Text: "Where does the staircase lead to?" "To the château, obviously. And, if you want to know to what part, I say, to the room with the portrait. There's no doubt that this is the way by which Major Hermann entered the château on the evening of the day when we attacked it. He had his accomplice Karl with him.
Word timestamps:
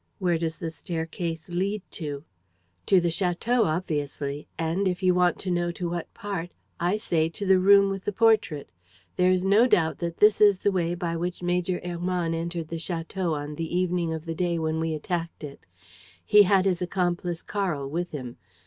"Where 0.17 0.39
does 0.39 0.57
the 0.57 0.71
staircase 0.71 1.47
lead 1.47 1.83
to?" 1.91 2.23
"To 2.87 2.99
the 2.99 3.09
château, 3.09 3.65
obviously. 3.65 4.47
And, 4.57 4.87
if 4.87 5.03
you 5.03 5.13
want 5.13 5.37
to 5.41 5.51
know 5.51 5.71
to 5.73 5.87
what 5.91 6.11
part, 6.15 6.49
I 6.79 6.97
say, 6.97 7.29
to 7.29 7.45
the 7.45 7.59
room 7.59 7.91
with 7.91 8.05
the 8.05 8.11
portrait. 8.11 8.71
There's 9.15 9.45
no 9.45 9.67
doubt 9.67 9.99
that 9.99 10.17
this 10.17 10.41
is 10.41 10.57
the 10.57 10.71
way 10.71 10.95
by 10.95 11.15
which 11.17 11.43
Major 11.43 11.79
Hermann 11.85 12.33
entered 12.33 12.69
the 12.69 12.77
château 12.77 13.33
on 13.33 13.53
the 13.53 13.77
evening 13.77 14.11
of 14.11 14.25
the 14.25 14.33
day 14.33 14.57
when 14.57 14.79
we 14.79 14.95
attacked 14.95 15.43
it. 15.43 15.67
He 16.25 16.41
had 16.41 16.65
his 16.65 16.81
accomplice 16.81 17.43
Karl 17.43 17.87
with 17.87 18.09
him. 18.09 18.37